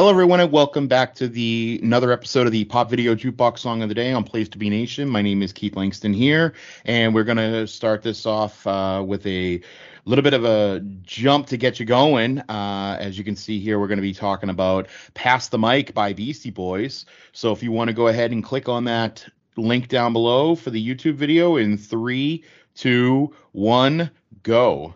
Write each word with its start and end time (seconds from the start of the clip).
Hello, 0.00 0.08
everyone, 0.08 0.40
and 0.40 0.50
welcome 0.50 0.88
back 0.88 1.14
to 1.16 1.28
the 1.28 1.78
another 1.82 2.10
episode 2.10 2.46
of 2.46 2.52
the 2.52 2.64
Pop 2.64 2.88
Video 2.88 3.14
Jukebox 3.14 3.58
Song 3.58 3.82
of 3.82 3.90
the 3.90 3.94
Day 3.94 4.14
on 4.14 4.24
Place 4.24 4.48
to 4.48 4.56
Be 4.56 4.70
Nation. 4.70 5.06
My 5.10 5.20
name 5.20 5.42
is 5.42 5.52
Keith 5.52 5.76
Langston 5.76 6.14
here, 6.14 6.54
and 6.86 7.14
we're 7.14 7.22
going 7.22 7.36
to 7.36 7.66
start 7.66 8.02
this 8.02 8.24
off 8.24 8.66
uh, 8.66 9.04
with 9.06 9.26
a 9.26 9.60
little 10.06 10.22
bit 10.22 10.32
of 10.32 10.46
a 10.46 10.80
jump 11.02 11.48
to 11.48 11.58
get 11.58 11.78
you 11.78 11.84
going. 11.84 12.38
Uh, 12.48 12.96
as 12.98 13.18
you 13.18 13.24
can 13.24 13.36
see 13.36 13.60
here, 13.60 13.78
we're 13.78 13.88
going 13.88 13.98
to 13.98 14.02
be 14.02 14.14
talking 14.14 14.48
about 14.48 14.88
Pass 15.12 15.48
the 15.48 15.58
Mic 15.58 15.92
by 15.92 16.14
Beastie 16.14 16.48
Boys. 16.48 17.04
So 17.32 17.52
if 17.52 17.62
you 17.62 17.70
want 17.70 17.88
to 17.88 17.94
go 17.94 18.06
ahead 18.06 18.32
and 18.32 18.42
click 18.42 18.70
on 18.70 18.84
that 18.84 19.22
link 19.58 19.88
down 19.88 20.14
below 20.14 20.54
for 20.54 20.70
the 20.70 20.82
YouTube 20.82 21.16
video 21.16 21.56
in 21.56 21.76
three, 21.76 22.42
two, 22.74 23.34
one, 23.52 24.10
go. 24.44 24.94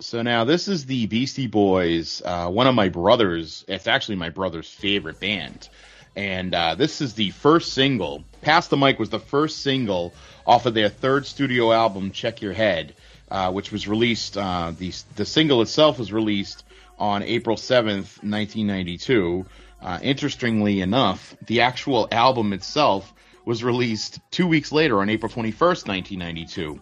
So 0.00 0.22
now 0.22 0.44
this 0.44 0.68
is 0.68 0.86
the 0.86 1.06
Beastie 1.06 1.48
Boys, 1.48 2.22
uh, 2.24 2.48
one 2.48 2.68
of 2.68 2.76
my 2.76 2.88
brothers. 2.88 3.64
It's 3.66 3.88
actually 3.88 4.14
my 4.14 4.28
brother's 4.28 4.70
favorite 4.70 5.18
band, 5.18 5.68
and 6.14 6.54
uh, 6.54 6.76
this 6.76 7.00
is 7.00 7.14
the 7.14 7.30
first 7.30 7.72
single. 7.72 8.22
Pass 8.40 8.68
the 8.68 8.76
Mic 8.76 9.00
was 9.00 9.10
the 9.10 9.18
first 9.18 9.60
single 9.60 10.14
off 10.46 10.66
of 10.66 10.74
their 10.74 10.88
third 10.88 11.26
studio 11.26 11.72
album, 11.72 12.12
Check 12.12 12.42
Your 12.42 12.52
Head, 12.52 12.94
uh, 13.28 13.50
which 13.50 13.72
was 13.72 13.88
released. 13.88 14.38
Uh, 14.38 14.70
the 14.78 14.92
the 15.16 15.24
single 15.24 15.62
itself 15.62 15.98
was 15.98 16.12
released 16.12 16.62
on 16.96 17.24
April 17.24 17.56
seventh, 17.56 18.22
nineteen 18.22 18.68
ninety 18.68 18.98
two. 18.98 19.46
Uh, 19.82 19.98
interestingly 20.00 20.80
enough, 20.80 21.36
the 21.44 21.62
actual 21.62 22.06
album 22.12 22.52
itself 22.52 23.12
was 23.44 23.64
released 23.64 24.20
two 24.30 24.46
weeks 24.46 24.70
later 24.70 25.00
on 25.00 25.08
April 25.08 25.28
twenty 25.28 25.50
first, 25.50 25.88
nineteen 25.88 26.20
ninety 26.20 26.46
two. 26.46 26.80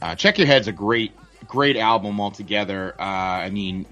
Uh, 0.00 0.14
Check 0.14 0.38
Your 0.38 0.46
Head's 0.46 0.66
a 0.66 0.72
great 0.72 1.12
great 1.46 1.76
album 1.76 2.20
altogether. 2.20 2.94
Uh, 2.98 3.02
I 3.04 3.50
mean, 3.50 3.86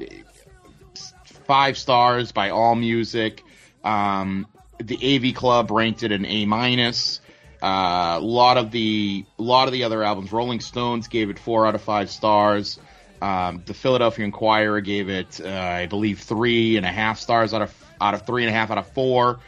five 1.25 1.77
stars 1.77 2.33
by 2.33 2.51
All 2.51 2.75
Music. 2.75 3.45
Um, 3.85 4.47
the 4.79 5.17
AV 5.17 5.35
Club 5.35 5.71
ranked 5.71 6.03
it 6.03 6.13
an 6.13 6.25
A 6.27 6.47
minus. 6.47 7.21
Uh, 7.63 8.19
a 8.19 8.21
lot 8.21 8.57
of 8.57 8.73
the 8.73 9.25
a 9.39 9.43
lot 9.43 9.69
of 9.69 9.73
the 9.73 9.85
other 9.85 10.03
albums, 10.03 10.33
Rolling 10.33 10.61
Stones 10.61 11.07
gave 11.07 11.31
it 11.31 11.39
four 11.39 11.67
out 11.67 11.75
of 11.75 11.83
five 11.83 12.11
stars. 12.11 12.79
Um, 13.21 13.63
the 13.65 13.75
Philadelphia 13.75 14.25
Inquirer 14.25 14.81
gave 14.81 15.09
it, 15.09 15.41
uh, 15.41 15.49
I 15.49 15.87
believe, 15.87 16.19
three 16.21 16.77
and 16.77 16.85
a 16.85 16.91
half 16.91 17.21
stars 17.21 17.55
out 17.55 17.63
of 17.63 17.85
out 18.01 18.15
of 18.15 18.27
three 18.27 18.43
and 18.43 18.51
a 18.51 18.53
half 18.53 18.73
out 18.73 18.79
of 18.79 18.89
four. 18.89 19.39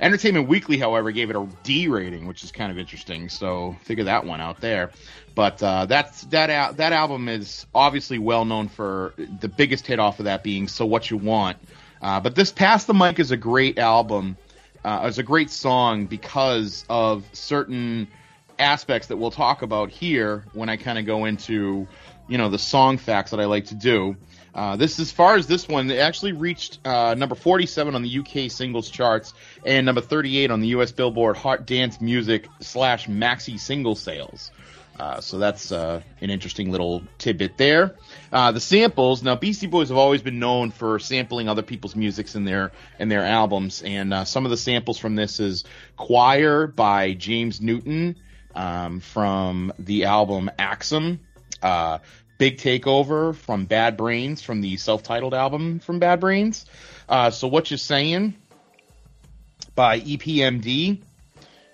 Entertainment 0.00 0.48
Weekly, 0.48 0.78
however, 0.78 1.12
gave 1.12 1.28
it 1.30 1.36
a 1.36 1.46
D 1.62 1.88
rating, 1.88 2.26
which 2.26 2.42
is 2.42 2.50
kind 2.50 2.72
of 2.72 2.78
interesting. 2.78 3.28
So 3.28 3.76
figure 3.84 4.04
that 4.04 4.24
one 4.24 4.40
out 4.40 4.60
there. 4.60 4.90
But 5.34 5.62
uh, 5.62 5.86
that's 5.86 6.22
that 6.22 6.76
that 6.78 6.92
album 6.92 7.28
is 7.28 7.66
obviously 7.74 8.18
well 8.18 8.44
known 8.44 8.68
for 8.68 9.14
the 9.16 9.48
biggest 9.48 9.86
hit 9.86 9.98
off 9.98 10.18
of 10.18 10.24
that 10.24 10.42
being 10.42 10.68
"So 10.68 10.86
What 10.86 11.10
You 11.10 11.18
Want." 11.18 11.58
Uh, 12.00 12.20
but 12.20 12.34
this 12.34 12.50
"Pass 12.50 12.86
the 12.86 12.94
Mic" 12.94 13.18
is 13.18 13.30
a 13.30 13.36
great 13.36 13.78
album. 13.78 14.36
Uh, 14.82 15.04
it's 15.04 15.18
a 15.18 15.22
great 15.22 15.50
song 15.50 16.06
because 16.06 16.84
of 16.88 17.24
certain 17.32 18.08
aspects 18.60 19.08
that 19.08 19.16
we'll 19.16 19.30
talk 19.30 19.62
about 19.62 19.90
here 19.90 20.44
when 20.52 20.68
I 20.68 20.76
kind 20.76 20.98
of 20.98 21.06
go 21.06 21.24
into, 21.24 21.88
you 22.28 22.38
know, 22.38 22.48
the 22.48 22.58
song 22.58 22.98
facts 22.98 23.32
that 23.32 23.40
I 23.40 23.46
like 23.46 23.66
to 23.66 23.74
do. 23.74 24.16
Uh, 24.54 24.76
this, 24.76 24.98
as 24.98 25.12
far 25.12 25.36
as 25.36 25.46
this 25.46 25.68
one, 25.68 25.90
it 25.90 25.98
actually 25.98 26.32
reached 26.32 26.80
uh, 26.84 27.14
number 27.14 27.34
47 27.34 27.94
on 27.94 28.02
the 28.02 28.18
UK 28.18 28.50
singles 28.50 28.90
charts 28.90 29.32
and 29.64 29.86
number 29.86 30.00
38 30.00 30.50
on 30.50 30.60
the 30.60 30.68
US 30.68 30.92
Billboard 30.92 31.36
Hot 31.36 31.66
Dance 31.66 32.00
Music 32.00 32.48
slash 32.60 33.06
Maxi 33.06 33.58
single 33.58 33.94
sales. 33.94 34.50
Uh, 34.98 35.18
so 35.18 35.38
that's 35.38 35.72
uh, 35.72 36.02
an 36.20 36.28
interesting 36.28 36.70
little 36.70 37.02
tidbit 37.16 37.56
there. 37.56 37.96
Uh, 38.30 38.52
the 38.52 38.60
samples. 38.60 39.22
Now, 39.22 39.34
Beastie 39.34 39.66
Boys 39.66 39.88
have 39.88 39.96
always 39.96 40.20
been 40.20 40.38
known 40.38 40.72
for 40.72 40.98
sampling 40.98 41.48
other 41.48 41.62
people's 41.62 41.96
musics 41.96 42.34
in 42.34 42.44
their 42.44 42.72
in 42.98 43.08
their 43.08 43.24
albums, 43.24 43.82
and 43.82 44.12
uh, 44.12 44.24
some 44.26 44.44
of 44.44 44.50
the 44.50 44.58
samples 44.58 44.98
from 44.98 45.16
this 45.16 45.40
is 45.40 45.64
"Choir" 45.96 46.66
by 46.66 47.14
James 47.14 47.62
Newton 47.62 48.16
um, 48.54 49.00
from 49.00 49.72
the 49.78 50.04
album 50.04 50.50
Axum. 50.58 51.20
Uh, 51.62 51.98
Big 52.40 52.56
Takeover 52.56 53.36
from 53.36 53.66
Bad 53.66 53.98
Brains 53.98 54.40
from 54.40 54.62
the 54.62 54.78
self-titled 54.78 55.34
album 55.34 55.78
from 55.78 55.98
Bad 55.98 56.20
Brains. 56.20 56.64
Uh, 57.06 57.30
so 57.30 57.46
what 57.46 57.70
you 57.70 57.76
saying 57.76 58.34
by 59.74 60.00
EPMD, 60.00 61.02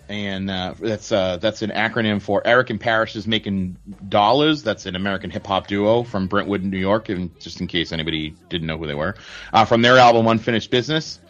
and 0.08 0.50
uh, 0.50 0.74
that's 0.76 1.12
uh, 1.12 1.36
that's 1.36 1.62
an 1.62 1.70
acronym 1.70 2.20
for 2.20 2.44
Eric 2.44 2.70
and 2.70 2.80
Parrish 2.80 3.14
is 3.14 3.28
making 3.28 3.76
dollars. 4.08 4.64
That's 4.64 4.86
an 4.86 4.96
American 4.96 5.30
hip 5.30 5.46
hop 5.46 5.68
duo 5.68 6.02
from 6.02 6.26
Brentwood, 6.26 6.64
New 6.64 6.78
York, 6.78 7.10
and 7.10 7.38
just 7.38 7.60
in 7.60 7.68
case 7.68 7.92
anybody 7.92 8.34
didn't 8.48 8.66
know 8.66 8.76
who 8.76 8.88
they 8.88 8.94
were, 8.94 9.14
uh, 9.52 9.66
from 9.66 9.82
their 9.82 9.98
album 9.98 10.26
Unfinished 10.26 10.72
Business. 10.72 11.20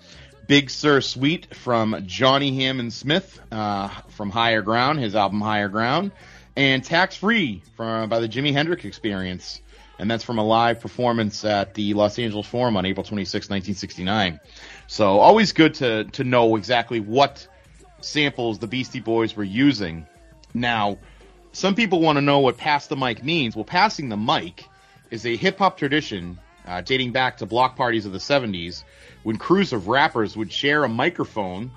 Big 0.47 0.71
Sur 0.71 1.01
Suite 1.01 1.55
from 1.55 2.05
Johnny 2.07 2.55
Hammond 2.55 2.93
Smith 2.93 3.41
uh, 3.51 3.89
from 4.11 4.31
Higher 4.31 4.63
Ground, 4.63 5.01
his 5.01 5.15
album 5.15 5.41
Higher 5.41 5.69
Ground 5.69 6.13
and 6.57 6.83
Tax 6.83 7.17
Free 7.17 7.63
from 7.77 8.09
by 8.09 8.19
the 8.19 8.29
Jimi 8.29 8.53
Hendrix 8.53 8.85
Experience, 8.85 9.61
and 9.99 10.11
that's 10.11 10.25
from 10.25 10.39
a 10.39 10.45
live 10.45 10.81
performance 10.81 11.45
at 11.45 11.75
the 11.75 11.95
Los 11.95 12.19
Angeles 12.19 12.47
Forum 12.47 12.77
on 12.77 12.87
April 12.87 13.05
26, 13.05 13.47
1969. 13.51 14.41
So 14.87 15.19
always 15.19 15.53
good 15.53 15.75
to 15.75 16.05
to 16.05 16.25
know 16.25 16.57
exactly 16.57 17.01
what 17.01 17.47
samples 18.01 18.59
the 18.59 18.67
Beastie 18.67 19.01
Boys 19.01 19.37
were 19.37 19.45
using. 19.45 20.07
Now, 20.55 20.99
some 21.53 21.75
people 21.75 22.01
want 22.01 22.17
to 22.17 22.23
know 22.23 22.39
what 22.41 22.57
pass 22.57 22.87
the 22.87 22.97
mic 22.97 23.23
means. 23.23 23.55
Well, 23.55 23.65
passing 23.65 24.09
the 24.09 24.17
mic 24.17 24.65
is 25.11 25.27
a 25.27 25.37
hip 25.37 25.59
hop 25.59 25.77
tradition 25.77 26.39
uh, 26.67 26.81
dating 26.81 27.13
back 27.13 27.39
to 27.39 27.47
block 27.47 27.77
parties 27.77 28.07
of 28.07 28.13
the 28.13 28.19
70s 28.19 28.85
when 29.23 29.37
crews 29.37 29.73
of 29.73 29.89
rappers 29.89 30.37
would 30.37 30.53
share 30.53 30.85
a 30.85 30.89
microphone, 30.89 31.71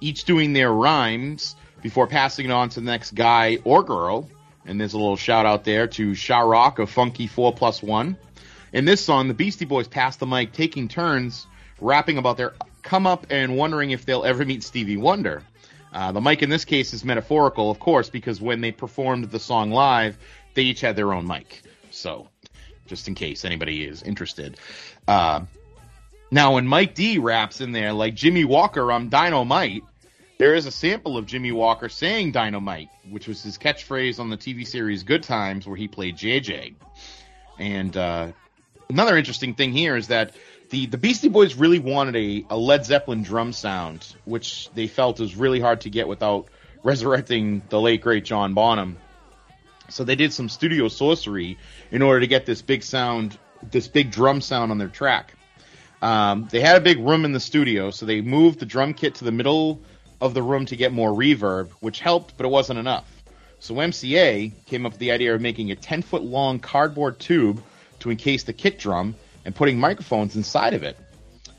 each 0.00 0.24
doing 0.24 0.52
their 0.52 0.72
rhymes 0.72 1.56
before 1.82 2.06
passing 2.06 2.46
it 2.46 2.50
on 2.50 2.68
to 2.70 2.80
the 2.80 2.86
next 2.86 3.14
guy 3.14 3.58
or 3.64 3.82
girl. 3.82 4.28
And 4.66 4.80
there's 4.80 4.94
a 4.94 4.98
little 4.98 5.16
shout 5.16 5.46
out 5.46 5.64
there 5.64 5.86
to 5.86 6.14
Sha 6.14 6.40
Rock 6.40 6.78
of 6.78 6.90
Funky 6.90 7.26
4 7.26 7.54
Plus 7.54 7.82
1. 7.82 8.16
In 8.72 8.84
this 8.84 9.02
song, 9.04 9.28
the 9.28 9.34
Beastie 9.34 9.64
Boys 9.64 9.88
pass 9.88 10.16
the 10.16 10.26
mic, 10.26 10.52
taking 10.52 10.88
turns 10.88 11.46
rapping 11.80 12.18
about 12.18 12.36
their 12.36 12.54
come 12.82 13.06
up 13.06 13.26
and 13.30 13.56
wondering 13.56 13.90
if 13.90 14.04
they'll 14.04 14.24
ever 14.24 14.44
meet 14.44 14.62
Stevie 14.62 14.96
Wonder. 14.96 15.42
Uh, 15.92 16.12
the 16.12 16.20
mic 16.20 16.42
in 16.42 16.50
this 16.50 16.64
case 16.64 16.92
is 16.92 17.04
metaphorical, 17.04 17.70
of 17.70 17.78
course, 17.78 18.10
because 18.10 18.40
when 18.40 18.60
they 18.60 18.72
performed 18.72 19.30
the 19.30 19.38
song 19.38 19.70
live, 19.70 20.18
they 20.54 20.62
each 20.62 20.80
had 20.80 20.96
their 20.96 21.12
own 21.12 21.26
mic. 21.26 21.62
So, 21.90 22.28
just 22.88 23.08
in 23.08 23.14
case 23.14 23.44
anybody 23.44 23.84
is 23.84 24.02
interested. 24.02 24.56
Uh, 25.06 25.42
now, 26.30 26.54
when 26.54 26.66
Mike 26.66 26.94
D 26.94 27.18
raps 27.18 27.60
in 27.60 27.72
there, 27.72 27.92
like 27.92 28.14
Jimmie 28.14 28.44
Walker, 28.44 28.92
I'm 28.92 29.08
Dynamite, 29.08 29.82
there 30.38 30.54
is 30.54 30.66
a 30.66 30.70
sample 30.70 31.16
of 31.16 31.26
Jimmie 31.26 31.52
Walker 31.52 31.88
saying 31.88 32.32
dynamite, 32.32 32.90
which 33.10 33.26
was 33.26 33.42
his 33.42 33.58
catchphrase 33.58 34.20
on 34.20 34.30
the 34.30 34.36
TV 34.36 34.66
series 34.66 35.02
Good 35.02 35.24
Times, 35.24 35.66
where 35.66 35.76
he 35.76 35.88
played 35.88 36.16
JJ. 36.16 36.74
And 37.58 37.96
uh, 37.96 38.28
another 38.88 39.16
interesting 39.16 39.54
thing 39.54 39.72
here 39.72 39.96
is 39.96 40.08
that 40.08 40.34
the, 40.70 40.86
the 40.86 40.98
Beastie 40.98 41.28
Boys 41.28 41.54
really 41.54 41.80
wanted 41.80 42.14
a, 42.14 42.46
a 42.50 42.56
Led 42.56 42.84
Zeppelin 42.86 43.24
drum 43.24 43.52
sound, 43.52 44.06
which 44.24 44.70
they 44.74 44.86
felt 44.86 45.18
was 45.18 45.34
really 45.34 45.60
hard 45.60 45.80
to 45.82 45.90
get 45.90 46.06
without 46.06 46.46
resurrecting 46.84 47.62
the 47.68 47.80
late, 47.80 48.00
great 48.00 48.24
John 48.24 48.54
Bonham. 48.54 48.96
So 49.88 50.04
they 50.04 50.16
did 50.16 50.32
some 50.32 50.48
studio 50.48 50.88
sorcery 50.88 51.58
in 51.90 52.02
order 52.02 52.20
to 52.20 52.26
get 52.26 52.46
this 52.46 52.62
big 52.62 52.82
sound, 52.82 53.38
this 53.62 53.88
big 53.88 54.10
drum 54.10 54.40
sound 54.40 54.70
on 54.70 54.78
their 54.78 54.88
track. 54.88 55.34
Um, 56.00 56.48
they 56.50 56.60
had 56.60 56.76
a 56.76 56.80
big 56.80 56.98
room 56.98 57.24
in 57.24 57.32
the 57.32 57.40
studio, 57.40 57.90
so 57.90 58.06
they 58.06 58.20
moved 58.20 58.60
the 58.60 58.66
drum 58.66 58.94
kit 58.94 59.16
to 59.16 59.24
the 59.24 59.32
middle 59.32 59.80
of 60.20 60.34
the 60.34 60.42
room 60.42 60.66
to 60.66 60.76
get 60.76 60.92
more 60.92 61.10
reverb, 61.10 61.70
which 61.80 62.00
helped, 62.00 62.36
but 62.36 62.46
it 62.46 62.50
wasn't 62.50 62.78
enough. 62.78 63.10
So 63.60 63.74
MCA 63.74 64.52
came 64.66 64.86
up 64.86 64.92
with 64.92 65.00
the 65.00 65.10
idea 65.10 65.34
of 65.34 65.40
making 65.40 65.70
a 65.72 65.76
10 65.76 66.02
foot 66.02 66.22
long 66.22 66.60
cardboard 66.60 67.18
tube 67.18 67.62
to 68.00 68.10
encase 68.10 68.44
the 68.44 68.52
kick 68.52 68.78
drum 68.78 69.16
and 69.44 69.54
putting 69.54 69.78
microphones 69.78 70.36
inside 70.36 70.74
of 70.74 70.82
it. 70.82 70.96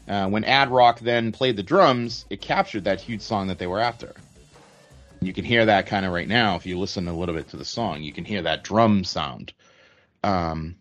Uh, 0.08 0.28
when 0.28 0.44
Ad 0.44 0.70
Rock 0.70 1.00
then 1.00 1.32
played 1.32 1.56
the 1.56 1.64
drums, 1.64 2.26
it 2.30 2.42
captured 2.42 2.86
that 2.86 3.02
huge 3.02 3.22
song 3.22 3.48
that 3.48 3.60
they 3.60 3.68
were 3.68 3.80
after. 3.80 4.14
You 5.22 5.34
can 5.34 5.46
hear 5.46 5.66
that 5.66 5.88
kind 5.88 6.06
of 6.06 6.14
right 6.14 6.28
now 6.28 6.56
if 6.56 6.66
you 6.66 6.80
listen 6.80 7.08
a 7.08 7.18
little 7.18 7.36
bit 7.36 7.50
to 7.50 7.58
the 7.58 7.66
song. 7.66 8.02
You 8.02 8.14
can 8.14 8.26
hear 8.26 8.42
that 8.44 8.64
drum 8.64 9.04
sound. 9.04 9.54
Um, 10.24 10.76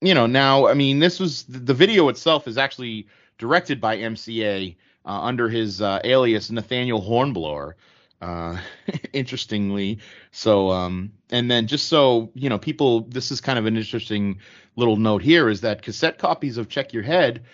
you 0.00 0.14
know, 0.14 0.26
now, 0.26 0.66
I 0.66 0.74
mean, 0.74 0.98
this 0.98 1.20
was 1.20 1.44
the 1.44 1.74
video 1.74 2.08
itself 2.08 2.48
is 2.48 2.58
actually 2.58 3.06
directed 3.38 3.80
by 3.80 3.96
MCA 3.96 4.76
uh, 5.06 5.08
under 5.08 5.48
his 5.48 5.80
uh, 5.80 6.00
alias 6.04 6.50
Nathaniel 6.50 7.00
Hornblower. 7.00 7.76
Uh, 8.20 8.58
interestingly, 9.12 9.98
so 10.30 10.70
um, 10.70 11.12
and 11.30 11.50
then 11.50 11.66
just 11.66 11.88
so 11.88 12.30
you 12.34 12.48
know, 12.48 12.58
people, 12.58 13.02
this 13.02 13.30
is 13.30 13.40
kind 13.40 13.58
of 13.58 13.66
an 13.66 13.76
interesting 13.76 14.38
little 14.76 14.96
note 14.96 15.22
here 15.22 15.48
is 15.48 15.60
that 15.60 15.82
cassette 15.82 16.16
copies 16.18 16.56
of 16.56 16.68
Check 16.68 16.92
Your 16.92 17.02
Head, 17.02 17.44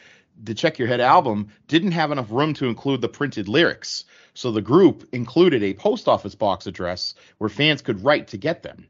the 0.43 0.55
Check 0.55 0.79
Your 0.79 0.89
Head 0.89 1.01
album, 1.01 1.49
didn't 1.69 1.93
have 1.93 2.11
enough 2.11 2.31
room 2.31 2.55
to 2.55 2.67
include 2.67 3.01
the 3.01 3.09
printed 3.09 3.49
lyrics. 3.49 4.05
So 4.35 4.51
the 4.51 4.63
group 4.63 5.09
included 5.13 5.63
a 5.63 5.75
post 5.75 6.09
office 6.09 6.35
box 6.35 6.67
address 6.67 7.15
where 7.39 7.51
fans 7.51 7.83
could 7.83 8.05
write 8.05 8.29
to 8.29 8.37
get 8.37 8.63
them. 8.63 8.89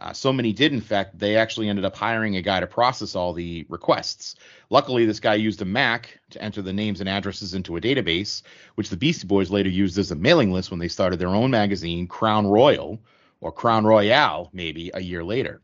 Uh, 0.00 0.14
so 0.14 0.32
many 0.32 0.52
did, 0.52 0.72
in 0.72 0.80
fact, 0.80 1.18
they 1.18 1.36
actually 1.36 1.68
ended 1.68 1.84
up 1.84 1.94
hiring 1.94 2.36
a 2.36 2.42
guy 2.42 2.58
to 2.58 2.66
process 2.66 3.14
all 3.14 3.34
the 3.34 3.66
requests. 3.68 4.34
Luckily, 4.70 5.04
this 5.04 5.20
guy 5.20 5.34
used 5.34 5.60
a 5.60 5.66
Mac 5.66 6.18
to 6.30 6.42
enter 6.42 6.62
the 6.62 6.72
names 6.72 7.00
and 7.00 7.08
addresses 7.08 7.52
into 7.52 7.76
a 7.76 7.80
database, 7.80 8.42
which 8.76 8.88
the 8.88 8.96
Beastie 8.96 9.26
Boys 9.26 9.50
later 9.50 9.68
used 9.68 9.98
as 9.98 10.10
a 10.10 10.16
mailing 10.16 10.52
list 10.52 10.70
when 10.70 10.80
they 10.80 10.88
started 10.88 11.18
their 11.18 11.28
own 11.28 11.50
magazine, 11.50 12.06
Crown 12.06 12.46
Royal, 12.46 12.98
or 13.42 13.52
Crown 13.52 13.84
Royale, 13.84 14.48
maybe 14.54 14.90
a 14.94 15.00
year 15.00 15.22
later. 15.22 15.60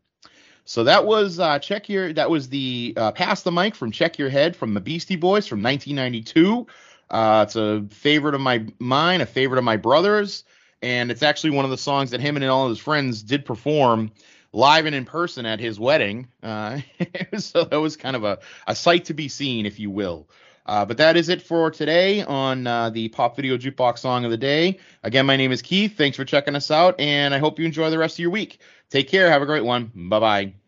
So 0.67 0.85
that 0.85 1.07
was 1.07 1.41
uh, 1.41 1.59
check 1.59 1.89
your 1.89 2.13
that 2.13 2.29
was 2.29 2.51
the 2.51 2.93
uh, 2.97 3.13
pass 3.13 3.43
the 3.43 3.53
mic 3.53 3.75
from 3.75 3.91
Check 3.91 4.19
Your 4.19 4.29
Head 4.29 4.55
from 4.55 4.75
the 4.75 4.81
Beastie 4.81 5.17
Boys 5.17 5.47
from 5.47 5.63
1992. 5.63 6.67
Uh, 7.09 7.45
it's 7.47 7.57
a 7.57 7.87
favorite 7.91 8.35
of 8.35 8.41
my 8.43 8.67
mine, 8.79 9.23
a 9.23 9.27
favorite 9.27 9.59
of 9.59 9.65
my 9.65 9.79
brother's 9.79 10.45
and 10.83 11.11
it's 11.11 11.23
actually 11.23 11.51
one 11.51 11.65
of 11.65 11.71
the 11.71 11.79
songs 11.79 12.11
that 12.11 12.21
him 12.21 12.37
and 12.37 12.45
all 12.45 12.65
of 12.65 12.71
his 12.71 12.79
friends 12.79 13.23
did 13.23 13.45
perform 13.45 14.11
live 14.53 14.87
and 14.87 14.95
in 14.95 15.05
person 15.05 15.47
at 15.47 15.61
his 15.61 15.79
wedding. 15.79 16.29
Uh, 16.43 16.81
so 17.39 17.65
that 17.65 17.77
was 17.77 17.97
kind 17.97 18.17
of 18.17 18.25
a, 18.25 18.39
a 18.67 18.75
sight 18.75 19.07
to 19.07 19.15
be 19.15 19.29
seen, 19.29 19.67
if 19.67 19.79
you 19.79 19.91
will. 19.91 20.29
Uh, 20.67 20.85
but 20.85 20.99
that 20.99 21.17
is 21.17 21.29
it 21.29 21.41
for 21.41 21.71
today 21.71 22.23
on 22.23 22.67
uh, 22.67 22.91
the 22.91 23.09
Pop 23.09 23.37
Video 23.37 23.57
Jukebox 23.57 24.01
Song 24.01 24.25
of 24.25 24.31
the 24.31 24.37
Day. 24.37 24.79
Again, 25.03 25.25
my 25.25 25.37
name 25.37 25.53
is 25.53 25.63
Keith. 25.63 25.97
Thanks 25.97 26.17
for 26.17 26.25
checking 26.25 26.57
us 26.57 26.71
out, 26.71 26.99
and 27.01 27.33
I 27.33 27.39
hope 27.39 27.59
you 27.59 27.65
enjoy 27.65 27.91
the 27.91 27.99
rest 27.99 28.17
of 28.17 28.21
your 28.21 28.31
week. 28.31 28.59
Take 28.91 29.09
care. 29.09 29.31
Have 29.31 29.43
a 29.43 29.47
great 29.47 29.65
one. 29.65 29.93
Bye 29.95 30.21
bye. 30.21 30.66